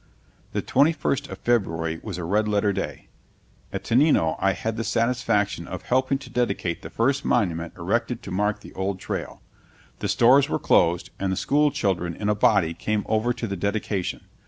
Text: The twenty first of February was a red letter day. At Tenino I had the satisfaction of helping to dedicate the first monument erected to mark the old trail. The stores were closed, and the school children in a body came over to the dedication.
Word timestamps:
The 0.53 0.63
twenty 0.63 0.93
first 0.93 1.27
of 1.27 1.37
February 1.37 1.99
was 2.01 2.17
a 2.17 2.23
red 2.23 2.47
letter 2.47 2.73
day. 2.73 3.07
At 3.71 3.83
Tenino 3.83 4.35
I 4.39 4.53
had 4.53 4.75
the 4.75 4.83
satisfaction 4.83 5.67
of 5.67 5.83
helping 5.83 6.17
to 6.17 6.29
dedicate 6.31 6.81
the 6.81 6.89
first 6.89 7.23
monument 7.23 7.73
erected 7.77 8.23
to 8.23 8.31
mark 8.31 8.61
the 8.61 8.73
old 8.73 8.99
trail. 8.99 9.43
The 9.99 10.07
stores 10.07 10.49
were 10.49 10.57
closed, 10.57 11.11
and 11.19 11.31
the 11.31 11.35
school 11.37 11.69
children 11.69 12.15
in 12.15 12.29
a 12.29 12.33
body 12.33 12.73
came 12.73 13.05
over 13.07 13.31
to 13.31 13.45
the 13.45 13.55
dedication. 13.55 14.21